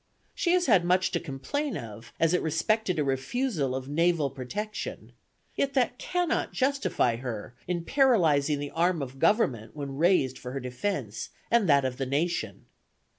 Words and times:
She 0.33 0.53
has 0.53 0.65
had 0.65 0.83
much 0.83 1.11
to 1.11 1.19
complain 1.19 1.77
of 1.77 2.11
as 2.19 2.33
it 2.33 2.41
respected 2.41 2.97
a 2.97 3.03
refusal 3.03 3.75
of 3.75 3.87
naval 3.87 4.31
protection, 4.31 5.11
yet 5.53 5.75
that 5.75 5.99
cannot 5.99 6.53
justify 6.53 7.17
her 7.17 7.53
in 7.67 7.85
paralyzing 7.85 8.57
the 8.57 8.71
arm 8.71 9.03
of 9.03 9.19
government 9.19 9.75
when 9.75 9.97
raised 9.97 10.39
for 10.39 10.53
her 10.53 10.59
defence 10.59 11.29
and 11.51 11.69
that 11.69 11.85
of 11.85 11.97
the 11.97 12.07
nation. 12.07 12.65